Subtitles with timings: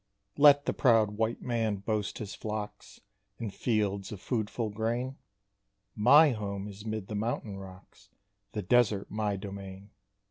[0.35, 3.01] _Let the proud white man boast his flocks,
[3.37, 5.17] And fields of foodful grain;
[5.95, 8.09] My home is 'mid the mountain rocks,
[8.53, 9.91] The desert my domain.